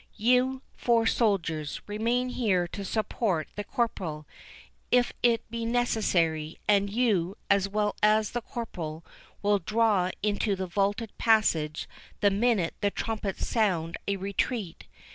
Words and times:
—You 0.29 0.63
four 0.75 1.05
soldiers, 1.05 1.79
remain 1.85 2.29
here 2.29 2.67
to 2.69 2.83
support 2.83 3.49
the 3.55 3.63
corporal, 3.63 4.25
if 4.89 5.13
it 5.21 5.47
be 5.51 5.63
necessary; 5.63 6.57
and 6.67 6.89
you, 6.89 7.37
as 7.51 7.69
well 7.69 7.95
as 8.01 8.31
the 8.31 8.41
corporal, 8.41 9.05
will 9.43 9.59
draw 9.59 10.09
into 10.23 10.55
the 10.55 10.65
vaulted 10.65 11.15
passage 11.19 11.87
the 12.19 12.31
minute 12.31 12.73
the 12.81 12.89
trumpets 12.89 13.47
sound 13.47 13.95
a 14.07 14.15
retreat. 14.15 14.85